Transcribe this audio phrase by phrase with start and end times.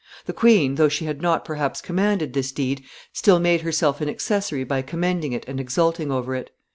[0.25, 2.81] The queen, though she had not, perhaps, commanded this deed,
[3.13, 6.49] still made herself an accessory by commending it and exulting over it.